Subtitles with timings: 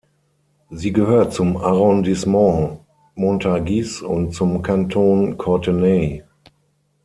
[0.71, 2.79] Sie gehört zum Arrondissement
[3.13, 6.23] Montargis und zum Kanton Courtenay.